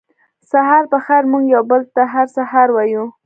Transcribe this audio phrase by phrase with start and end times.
[0.51, 3.03] سهار پخېر موږ یو بل ته هر سهار وایو